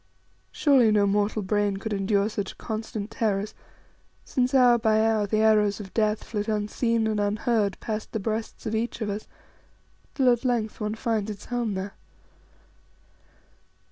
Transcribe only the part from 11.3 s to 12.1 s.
home there.